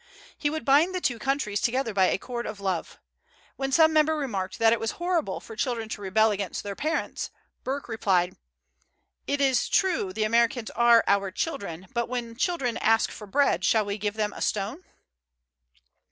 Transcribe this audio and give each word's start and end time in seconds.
He 0.35 0.49
would 0.49 0.65
bind 0.65 0.95
the 0.95 0.99
two 0.99 1.19
countries 1.19 1.61
together 1.61 1.93
by 1.93 2.05
a 2.05 2.17
cord 2.17 2.47
of 2.47 2.59
love. 2.59 2.97
When 3.55 3.71
some 3.71 3.93
member 3.93 4.17
remarked 4.17 4.57
that 4.57 4.73
it 4.73 4.79
was 4.79 4.93
horrible 4.93 5.39
for 5.39 5.55
children 5.55 5.89
to 5.89 6.01
rebel 6.01 6.31
against 6.31 6.63
their 6.63 6.75
parents, 6.75 7.29
Burke 7.63 7.87
replied: 7.87 8.35
"It 9.27 9.39
is 9.39 9.69
true 9.69 10.11
the 10.11 10.23
Americans 10.23 10.71
are 10.71 11.03
our 11.05 11.29
children; 11.29 11.85
but 11.93 12.09
when 12.09 12.35
children 12.35 12.77
ask 12.77 13.11
for 13.11 13.27
bread, 13.27 13.63
shall 13.63 13.85
we 13.85 13.99
give 13.99 14.15
them 14.15 14.33
a 14.33 14.41
stone?" 14.41 14.83